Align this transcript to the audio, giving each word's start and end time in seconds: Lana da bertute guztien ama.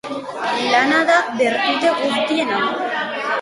Lana 0.71 1.01
da 1.09 1.17
bertute 1.41 1.93
guztien 2.01 2.57
ama. 2.57 3.07